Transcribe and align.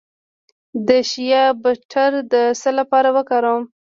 د 0.87 0.89
شیا 1.11 1.43
بټر 1.63 2.11
د 2.31 2.35
څه 2.61 2.69
لپاره 2.79 3.09
وکاروم؟ 3.17 3.63